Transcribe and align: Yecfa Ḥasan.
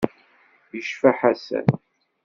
Yecfa 0.73 1.11
Ḥasan. 1.19 1.67